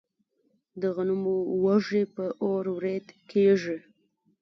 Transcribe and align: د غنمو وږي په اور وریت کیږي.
د 0.81 0.83
غنمو 0.95 1.35
وږي 1.63 2.03
په 2.15 2.25
اور 2.45 2.63
وریت 2.75 3.07
کیږي. 3.31 3.77